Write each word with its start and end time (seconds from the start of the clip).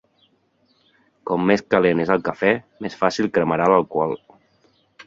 Com 1.31 1.45
més 1.51 1.63
calent 1.75 2.03
és 2.07 2.13
el 2.17 2.25
cafè, 2.31 2.55
més 2.87 2.99
fàcil 3.05 3.31
cremarà 3.39 3.71
l'alcohol. 3.75 4.21